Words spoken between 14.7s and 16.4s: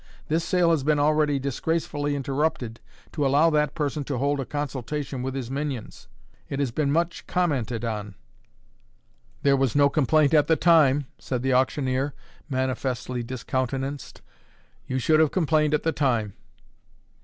"You should have complained at the time."